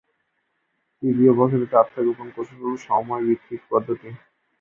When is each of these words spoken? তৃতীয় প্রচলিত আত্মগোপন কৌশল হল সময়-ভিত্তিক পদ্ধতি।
তৃতীয় 1.03 1.31
প্রচলিত 1.33 1.71
আত্মগোপন 1.81 2.27
কৌশল 2.35 2.59
হল 2.63 2.75
সময়-ভিত্তিক 2.87 3.61
পদ্ধতি। 3.71 4.09